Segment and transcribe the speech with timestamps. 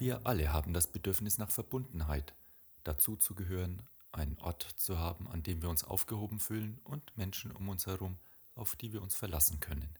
[0.00, 2.34] Wir alle haben das Bedürfnis nach Verbundenheit,
[2.84, 7.52] dazu zu gehören, einen Ort zu haben, an dem wir uns aufgehoben fühlen und Menschen
[7.52, 8.16] um uns herum,
[8.54, 9.90] auf die wir uns verlassen können.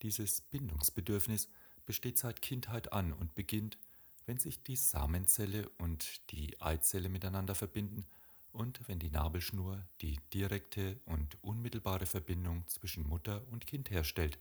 [0.00, 1.50] Dieses Bindungsbedürfnis
[1.84, 3.76] besteht seit Kindheit an und beginnt,
[4.24, 8.06] wenn sich die Samenzelle und die Eizelle miteinander verbinden
[8.52, 14.38] und wenn die Nabelschnur die direkte und unmittelbare Verbindung zwischen Mutter und Kind herstellt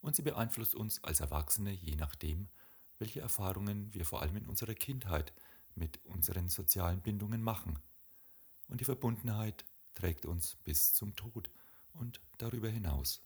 [0.00, 2.48] und sie beeinflusst uns als Erwachsene je nachdem,
[3.00, 5.32] welche Erfahrungen wir vor allem in unserer Kindheit
[5.74, 7.78] mit unseren sozialen Bindungen machen.
[8.68, 9.64] Und die Verbundenheit
[9.94, 11.50] trägt uns bis zum Tod
[11.92, 13.22] und darüber hinaus.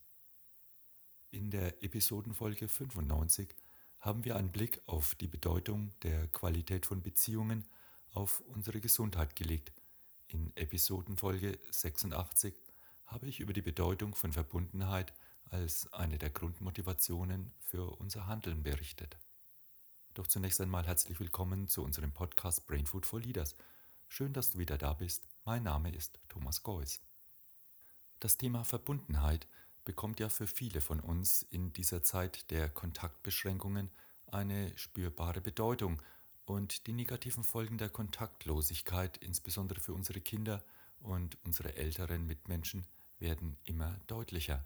[1.30, 3.55] In der Episodenfolge 95
[4.01, 7.66] haben wir einen Blick auf die Bedeutung der Qualität von Beziehungen
[8.12, 9.73] auf unsere Gesundheit gelegt.
[10.29, 12.54] In Episodenfolge 86
[13.06, 15.12] habe ich über die Bedeutung von Verbundenheit
[15.51, 19.16] als eine der Grundmotivationen für unser Handeln berichtet.
[20.14, 23.57] Doch zunächst einmal herzlich willkommen zu unserem Podcast Brain Food for Leaders.
[24.07, 25.26] Schön, dass du wieder da bist.
[25.45, 27.01] Mein Name ist Thomas Geuss.
[28.21, 29.48] Das Thema Verbundenheit
[29.84, 33.90] bekommt ja für viele von uns in dieser Zeit der Kontaktbeschränkungen
[34.29, 36.01] eine spürbare Bedeutung
[36.45, 40.65] und die negativen Folgen der Kontaktlosigkeit, insbesondere für unsere Kinder
[41.01, 42.87] und unsere älteren Mitmenschen,
[43.18, 44.65] werden immer deutlicher.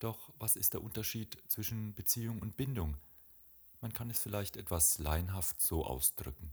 [0.00, 2.96] Doch was ist der Unterschied zwischen Beziehung und Bindung?
[3.80, 6.52] Man kann es vielleicht etwas laienhaft so ausdrücken.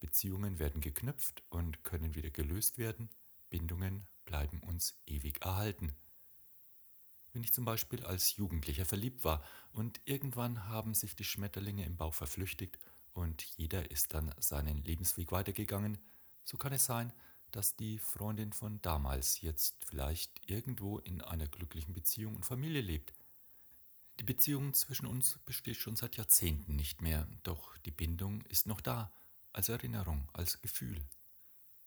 [0.00, 3.08] Beziehungen werden geknüpft und können wieder gelöst werden,
[3.50, 5.94] Bindungen bleiben uns ewig erhalten.
[7.32, 11.96] Wenn ich zum Beispiel als Jugendlicher verliebt war und irgendwann haben sich die Schmetterlinge im
[11.96, 12.78] Bauch verflüchtigt
[13.12, 15.98] und jeder ist dann seinen Lebensweg weitergegangen,
[16.44, 17.12] so kann es sein,
[17.50, 23.14] dass die Freundin von damals jetzt vielleicht irgendwo in einer glücklichen Beziehung und Familie lebt.
[24.20, 28.80] Die Beziehung zwischen uns besteht schon seit Jahrzehnten nicht mehr, doch die Bindung ist noch
[28.80, 29.12] da,
[29.52, 31.04] als Erinnerung, als Gefühl.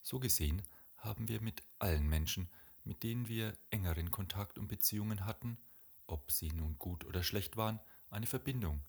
[0.02, 0.62] So gesehen
[0.98, 2.50] haben wir mit allen Menschen,
[2.84, 5.58] mit denen wir engeren Kontakt und Beziehungen hatten,
[6.06, 7.80] ob sie nun gut oder schlecht waren,
[8.10, 8.82] eine Verbindung,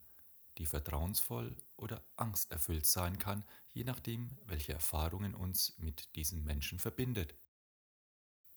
[0.59, 7.35] die vertrauensvoll oder angsterfüllt sein kann, je nachdem, welche Erfahrungen uns mit diesen Menschen verbindet.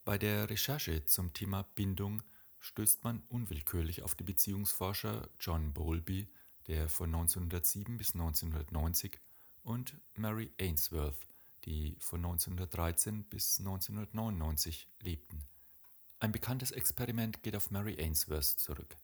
[0.03, 2.23] Bei der Recherche zum Thema Bindung
[2.61, 6.29] stößt man unwillkürlich auf die Beziehungsforscher John Bowlby,
[6.67, 9.19] der von 1907 bis 1990,
[9.63, 11.27] und Mary Ainsworth,
[11.65, 15.43] die von 1913 bis 1999 lebten.
[16.19, 18.95] Ein bekanntes Experiment geht auf Mary Ainsworth zurück.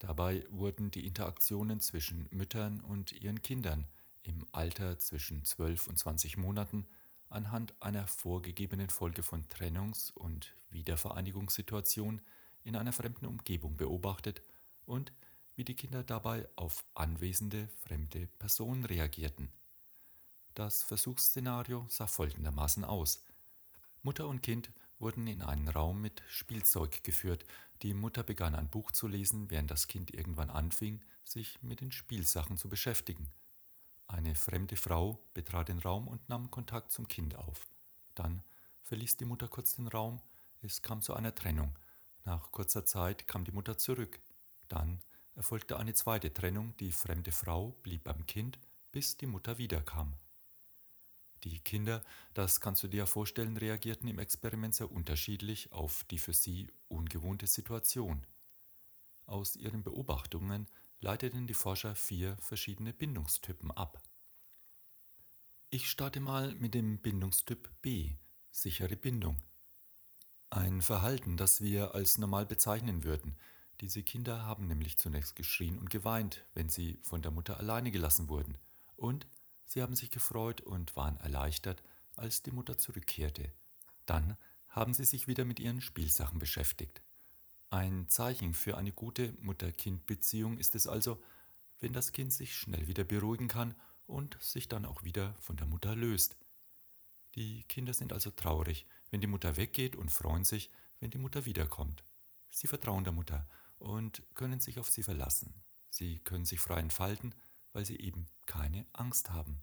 [0.00, 3.86] Dabei wurden die Interaktionen zwischen Müttern und ihren Kindern
[4.22, 6.86] im Alter zwischen 12 und 20 Monaten
[7.28, 12.20] anhand einer vorgegebenen Folge von Trennungs- und Wiedervereinigungssituationen
[12.64, 14.42] in einer fremden Umgebung beobachtet
[14.86, 15.12] und
[15.54, 19.52] wie die Kinder dabei auf anwesende fremde Personen reagierten.
[20.54, 23.24] Das Versuchsszenario sah folgendermaßen aus.
[24.02, 27.44] Mutter und Kind wurden in einen Raum mit Spielzeug geführt.
[27.82, 31.92] Die Mutter begann ein Buch zu lesen, während das Kind irgendwann anfing, sich mit den
[31.92, 33.30] Spielsachen zu beschäftigen.
[34.06, 37.66] Eine fremde Frau betrat den Raum und nahm Kontakt zum Kind auf.
[38.14, 38.42] Dann
[38.82, 40.20] verließ die Mutter kurz den Raum,
[40.62, 41.74] es kam zu einer Trennung.
[42.24, 44.20] Nach kurzer Zeit kam die Mutter zurück.
[44.68, 45.00] Dann
[45.34, 48.58] erfolgte eine zweite Trennung, die fremde Frau blieb beim Kind,
[48.92, 50.14] bis die Mutter wiederkam.
[51.44, 52.02] Die Kinder,
[52.32, 57.46] das kannst du dir vorstellen, reagierten im Experiment sehr unterschiedlich auf die für sie ungewohnte
[57.46, 58.26] Situation.
[59.26, 60.68] Aus ihren Beobachtungen
[61.00, 64.02] leiteten die Forscher vier verschiedene Bindungstypen ab.
[65.68, 68.16] Ich starte mal mit dem Bindungstyp B,
[68.50, 69.42] sichere Bindung.
[70.54, 73.36] Ein Verhalten, das wir als normal bezeichnen würden.
[73.80, 78.28] Diese Kinder haben nämlich zunächst geschrien und geweint, wenn sie von der Mutter alleine gelassen
[78.28, 78.56] wurden.
[78.96, 79.26] Und
[79.66, 81.82] Sie haben sich gefreut und waren erleichtert,
[82.14, 83.52] als die Mutter zurückkehrte.
[84.06, 84.36] Dann
[84.68, 87.02] haben sie sich wieder mit ihren Spielsachen beschäftigt.
[87.70, 91.20] Ein Zeichen für eine gute Mutter-Kind-Beziehung ist es also,
[91.80, 93.74] wenn das Kind sich schnell wieder beruhigen kann
[94.06, 96.36] und sich dann auch wieder von der Mutter löst.
[97.34, 101.44] Die Kinder sind also traurig, wenn die Mutter weggeht und freuen sich, wenn die Mutter
[101.44, 102.02] wiederkommt.
[102.50, 103.46] Sie vertrauen der Mutter
[103.78, 105.54] und können sich auf sie verlassen.
[105.88, 107.32] Sie können sich frei entfalten,
[107.72, 109.62] weil sie eben keine Angst haben.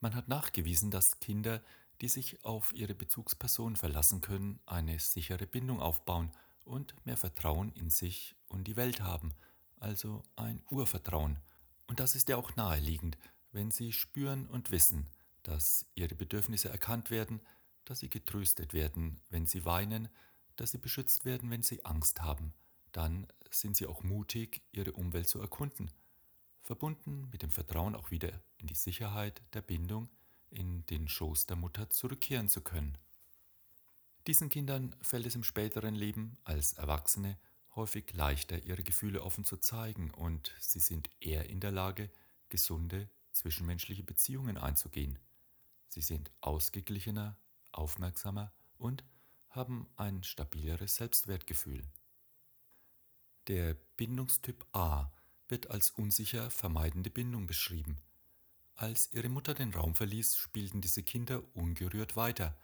[0.00, 1.62] Man hat nachgewiesen, dass Kinder,
[2.00, 6.32] die sich auf ihre Bezugsperson verlassen können, eine sichere Bindung aufbauen
[6.64, 9.34] und mehr Vertrauen in sich und die Welt haben,
[9.80, 11.40] also ein Urvertrauen.
[11.86, 13.18] Und das ist ja auch naheliegend,
[13.52, 15.10] wenn sie spüren und wissen,
[15.42, 17.42] dass ihre Bedürfnisse erkannt werden,
[17.88, 20.08] dass sie getröstet werden, wenn sie weinen,
[20.56, 22.52] dass sie beschützt werden, wenn sie Angst haben.
[22.92, 25.90] Dann sind sie auch mutig, ihre Umwelt zu erkunden
[26.68, 30.10] verbunden mit dem Vertrauen auch wieder in die Sicherheit der Bindung
[30.50, 32.98] in den Schoß der Mutter zurückkehren zu können.
[34.26, 37.38] Diesen Kindern fällt es im späteren Leben als Erwachsene
[37.74, 42.10] häufig leichter, ihre Gefühle offen zu zeigen und sie sind eher in der Lage,
[42.50, 45.18] gesunde zwischenmenschliche Beziehungen einzugehen.
[45.88, 47.38] Sie sind ausgeglichener,
[47.78, 49.04] aufmerksamer und
[49.48, 51.84] haben ein stabileres Selbstwertgefühl.
[53.46, 55.10] Der Bindungstyp A
[55.48, 57.98] wird als unsicher vermeidende Bindung beschrieben.
[58.74, 62.56] Als ihre Mutter den Raum verließ, spielten diese Kinder ungerührt weiter.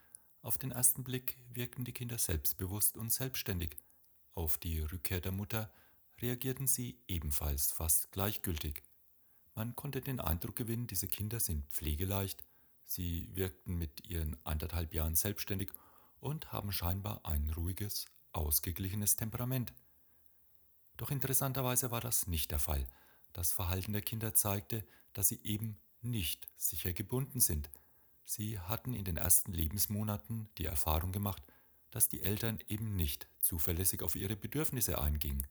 [0.42, 3.78] Auf den ersten Blick wirkten die Kinder selbstbewusst und selbstständig.
[4.34, 5.72] Auf die Rückkehr der Mutter
[6.20, 8.82] reagierten sie ebenfalls fast gleichgültig.
[9.54, 12.44] Man konnte den Eindruck gewinnen, diese Kinder sind pflegeleicht,
[12.84, 15.70] sie wirkten mit ihren anderthalb Jahren selbstständig
[16.20, 19.72] und haben scheinbar ein ruhiges, ausgeglichenes Temperament.
[20.96, 22.86] Doch interessanterweise war das nicht der Fall.
[23.32, 27.70] Das Verhalten der Kinder zeigte, dass sie eben nicht sicher gebunden sind.
[28.24, 31.42] Sie hatten in den ersten Lebensmonaten die Erfahrung gemacht,
[31.90, 35.46] dass die Eltern eben nicht zuverlässig auf ihre Bedürfnisse eingingen.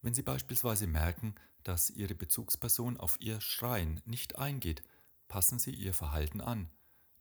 [0.00, 1.34] Wenn sie beispielsweise merken,
[1.64, 4.82] dass ihre Bezugsperson auf ihr Schreien nicht eingeht,
[5.28, 6.70] passen sie ihr Verhalten an.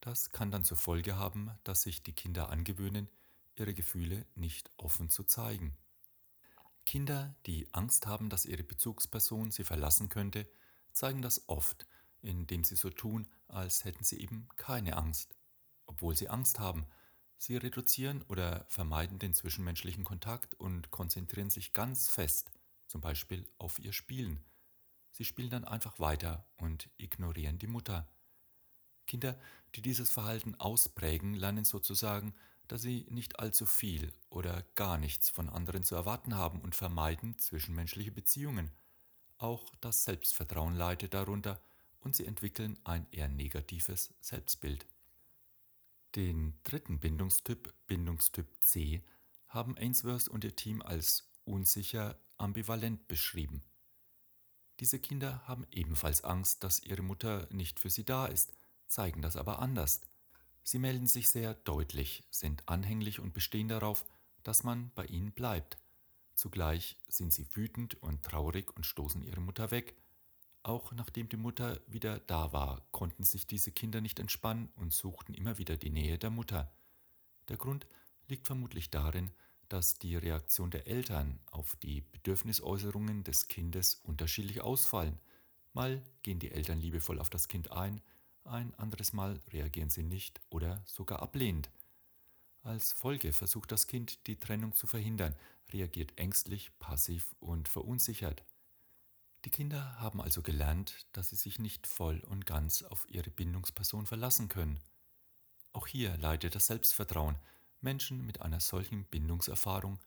[0.01, 3.09] Das kann dann zur Folge haben, dass sich die Kinder angewöhnen,
[3.55, 5.77] ihre Gefühle nicht offen zu zeigen.
[6.85, 10.47] Kinder, die Angst haben, dass ihre Bezugsperson sie verlassen könnte,
[10.93, 11.85] zeigen das oft,
[12.21, 15.35] indem sie so tun, als hätten sie eben keine Angst,
[15.85, 16.87] obwohl sie Angst haben.
[17.37, 22.51] Sie reduzieren oder vermeiden den zwischenmenschlichen Kontakt und konzentrieren sich ganz fest,
[22.87, 24.43] zum Beispiel auf ihr Spielen.
[25.17, 28.07] Sie spielen dann einfach weiter und ignorieren die Mutter.
[29.07, 29.39] Kinder,
[29.75, 32.33] die dieses Verhalten ausprägen, lernen sozusagen
[32.67, 37.37] dass sie nicht allzu viel oder gar nichts von anderen zu erwarten haben und vermeiden
[37.37, 38.71] zwischenmenschliche Beziehungen.
[39.37, 41.61] Auch das Selbstvertrauen leidet darunter
[41.99, 44.85] und sie entwickeln ein eher negatives Selbstbild.
[46.15, 49.03] Den dritten Bindungstyp, Bindungstyp C,
[49.47, 53.63] haben Ainsworth und ihr Team als unsicher ambivalent beschrieben.
[54.79, 58.53] Diese Kinder haben ebenfalls Angst, dass ihre Mutter nicht für sie da ist,
[58.87, 60.01] zeigen das aber anders.
[60.63, 64.05] Sie melden sich sehr deutlich, sind anhänglich und bestehen darauf,
[64.43, 65.77] dass man bei ihnen bleibt.
[66.35, 69.95] Zugleich sind sie wütend und traurig und stoßen ihre Mutter weg.
[70.61, 75.33] Auch nachdem die Mutter wieder da war, konnten sich diese Kinder nicht entspannen und suchten
[75.33, 76.71] immer wieder die Nähe der Mutter.
[77.47, 77.87] Der Grund
[78.27, 79.31] liegt vermutlich darin,
[79.69, 85.19] dass die Reaktion der Eltern auf die Bedürfnisäußerungen des Kindes unterschiedlich ausfallen.
[85.73, 88.01] Mal gehen die Eltern liebevoll auf das Kind ein,
[88.47, 91.69] ein anderes Mal reagieren sie nicht oder sogar ablehnend.
[92.63, 95.35] Als Folge versucht das Kind, die Trennung zu verhindern,
[95.71, 98.43] reagiert ängstlich, passiv und verunsichert.
[99.43, 104.05] Die Kinder haben also gelernt, dass sie sich nicht voll und ganz auf ihre Bindungsperson
[104.05, 104.79] verlassen können.
[105.73, 107.35] Auch hier leidet das Selbstvertrauen.
[107.81, 109.99] Menschen mit einer solchen Bindungserfahrung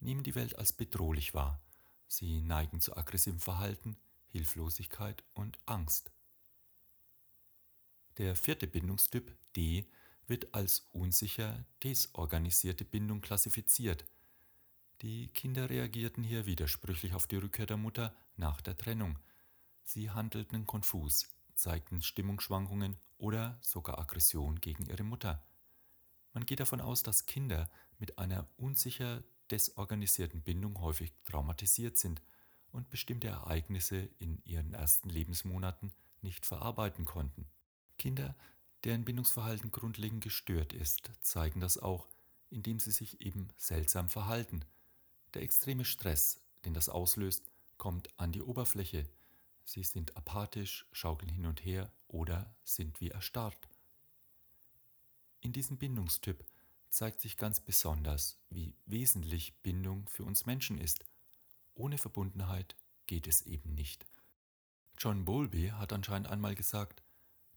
[0.00, 1.60] nehmen die Welt als bedrohlich wahr.
[2.06, 3.96] Sie neigen zu aggressivem Verhalten,
[4.28, 6.10] Hilflosigkeit und Angst.
[8.16, 9.86] Der vierte Bindungstyp D
[10.26, 14.04] wird als unsicher desorganisierte Bindung klassifiziert.
[15.02, 19.18] Die Kinder reagierten hier widersprüchlich auf die Rückkehr der Mutter nach der Trennung.
[19.84, 25.42] Sie handelten konfus, zeigten Stimmungsschwankungen oder sogar Aggression gegen ihre Mutter.
[26.38, 27.68] Man geht davon aus, dass Kinder
[27.98, 32.22] mit einer unsicher desorganisierten Bindung häufig traumatisiert sind
[32.70, 35.90] und bestimmte Ereignisse in ihren ersten Lebensmonaten
[36.22, 37.48] nicht verarbeiten konnten.
[37.98, 38.36] Kinder,
[38.84, 42.06] deren Bindungsverhalten grundlegend gestört ist, zeigen das auch,
[42.50, 44.64] indem sie sich eben seltsam verhalten.
[45.34, 49.08] Der extreme Stress, den das auslöst, kommt an die Oberfläche.
[49.64, 53.67] Sie sind apathisch, schaukeln hin und her oder sind wie erstarrt.
[55.40, 56.44] In diesem Bindungstyp
[56.90, 61.04] zeigt sich ganz besonders, wie wesentlich Bindung für uns Menschen ist.
[61.74, 62.76] Ohne Verbundenheit
[63.06, 64.06] geht es eben nicht.
[64.98, 67.02] John Bowlby hat anscheinend einmal gesagt,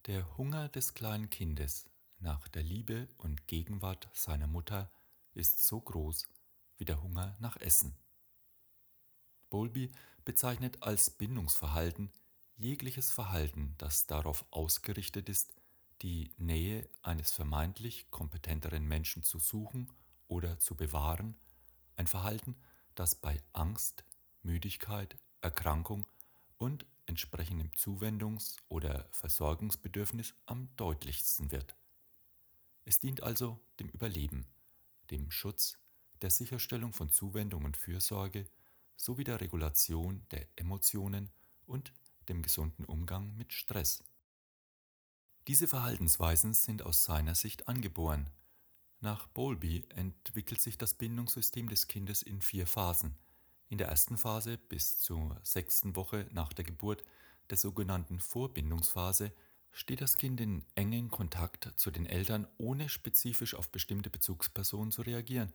[0.06, 1.86] der Hunger des kleinen Kindes
[2.18, 4.90] nach der Liebe und Gegenwart seiner Mutter
[5.34, 6.28] ist so groß
[6.78, 7.96] wie der Hunger nach Essen.
[9.50, 9.90] Bowlby
[10.24, 12.10] bezeichnet als Bindungsverhalten
[12.56, 15.52] jegliches Verhalten, das darauf ausgerichtet ist,
[16.02, 19.92] die Nähe eines vermeintlich kompetenteren Menschen zu suchen
[20.26, 21.36] oder zu bewahren,
[21.96, 22.56] ein Verhalten,
[22.96, 24.04] das bei Angst,
[24.42, 26.04] Müdigkeit, Erkrankung
[26.58, 31.76] und entsprechendem Zuwendungs- oder Versorgungsbedürfnis am deutlichsten wird.
[32.84, 34.46] Es dient also dem Überleben,
[35.10, 35.78] dem Schutz,
[36.20, 38.48] der Sicherstellung von Zuwendung und Fürsorge
[38.96, 41.30] sowie der Regulation der Emotionen
[41.66, 41.92] und
[42.28, 44.02] dem gesunden Umgang mit Stress.
[45.48, 48.30] Diese Verhaltensweisen sind aus seiner Sicht angeboren.
[49.00, 53.16] Nach Bowlby entwickelt sich das Bindungssystem des Kindes in vier Phasen.
[53.68, 57.02] In der ersten Phase bis zur sechsten Woche nach der Geburt,
[57.50, 59.32] der sogenannten Vorbindungsphase,
[59.72, 65.02] steht das Kind in engen Kontakt zu den Eltern, ohne spezifisch auf bestimmte Bezugspersonen zu
[65.02, 65.52] reagieren.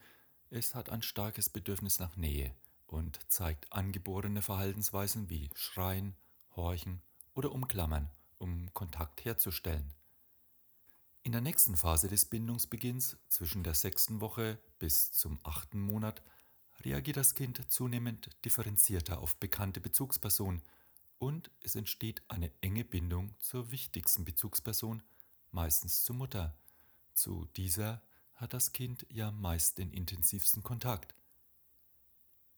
[0.50, 2.54] Es hat ein starkes Bedürfnis nach Nähe
[2.88, 6.14] und zeigt angeborene Verhaltensweisen wie Schreien,
[6.58, 7.02] Horchen
[7.34, 9.94] oder Umklammern, um Kontakt herzustellen.
[11.24, 16.24] In der nächsten Phase des Bindungsbeginns, zwischen der sechsten Woche bis zum achten Monat,
[16.82, 20.62] reagiert das Kind zunehmend differenzierter auf bekannte Bezugspersonen
[21.18, 25.04] und es entsteht eine enge Bindung zur wichtigsten Bezugsperson,
[25.52, 26.58] meistens zur Mutter.
[27.14, 28.02] Zu dieser
[28.36, 31.16] hat das Kind ja meist den intensivsten Kontakt.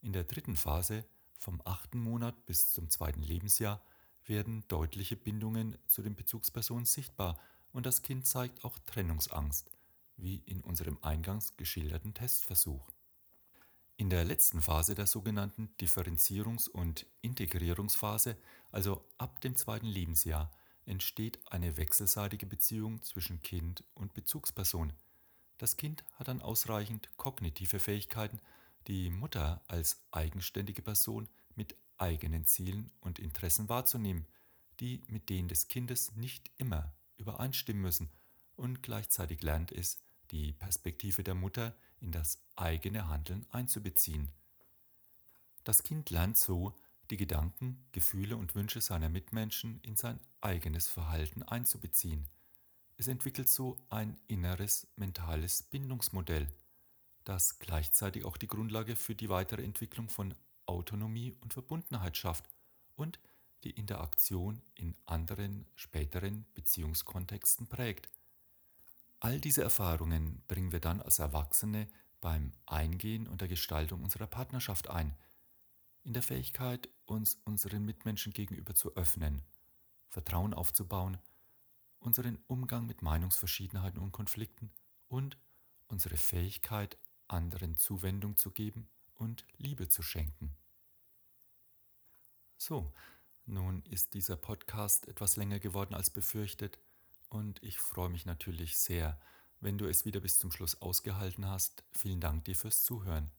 [0.01, 1.05] In der dritten Phase,
[1.39, 3.81] vom achten Monat bis zum zweiten Lebensjahr,
[4.29, 7.37] werden deutliche Bindungen zu den Bezugspersonen sichtbar
[7.73, 9.69] und das Kind zeigt auch Trennungsangst,
[10.17, 12.89] wie in unserem eingangs geschilderten Testversuch.
[13.97, 18.37] In der letzten Phase der sogenannten Differenzierungs- und Integrierungsphase,
[18.71, 20.51] also ab dem zweiten Lebensjahr,
[20.85, 24.93] entsteht eine wechselseitige Beziehung zwischen Kind und Bezugsperson.
[25.57, 28.39] Das Kind hat dann ausreichend kognitive Fähigkeiten,
[28.87, 34.25] die Mutter als eigenständige Person mit eigenen Zielen und Interessen wahrzunehmen,
[34.79, 38.09] die mit denen des Kindes nicht immer übereinstimmen müssen,
[38.55, 39.99] und gleichzeitig lernt es,
[40.31, 44.29] die Perspektive der Mutter in das eigene Handeln einzubeziehen.
[45.63, 46.75] Das Kind lernt so,
[47.09, 52.27] die Gedanken, Gefühle und Wünsche seiner Mitmenschen in sein eigenes Verhalten einzubeziehen.
[52.97, 56.47] Es entwickelt so ein inneres mentales Bindungsmodell,
[57.23, 60.35] das gleichzeitig auch die Grundlage für die weitere Entwicklung von
[60.69, 62.49] Autonomie und Verbundenheit schafft
[62.95, 63.19] und
[63.63, 68.09] die Interaktion in anderen späteren Beziehungskontexten prägt.
[69.19, 71.87] All diese Erfahrungen bringen wir dann als Erwachsene
[72.21, 75.15] beim Eingehen und der Gestaltung unserer Partnerschaft ein,
[76.03, 79.43] in der Fähigkeit, uns unseren Mitmenschen gegenüber zu öffnen,
[80.07, 81.17] Vertrauen aufzubauen,
[81.99, 84.71] unseren Umgang mit Meinungsverschiedenheiten und Konflikten
[85.07, 85.37] und
[85.87, 86.97] unsere Fähigkeit,
[87.27, 90.55] anderen Zuwendung zu geben und Liebe zu schenken.
[92.61, 92.91] So,
[93.45, 96.77] nun ist dieser Podcast etwas länger geworden als befürchtet
[97.29, 99.17] und ich freue mich natürlich sehr,
[99.61, 101.85] wenn du es wieder bis zum Schluss ausgehalten hast.
[101.93, 103.31] Vielen Dank dir fürs Zuhören.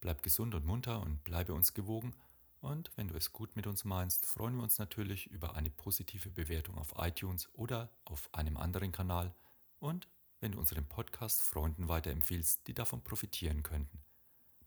[0.00, 2.14] Bleib gesund und munter und bleibe uns gewogen.
[2.60, 6.28] Und wenn du es gut mit uns meinst, freuen wir uns natürlich über eine positive
[6.28, 9.34] Bewertung auf iTunes oder auf einem anderen Kanal
[9.78, 10.08] und
[10.40, 13.98] wenn du unseren Podcast Freunden weiterempfiehlst, die davon profitieren könnten.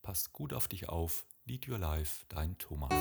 [0.01, 1.23] Pass gut auf dich auf.
[1.47, 2.93] Lead Your Life, dein Thomas.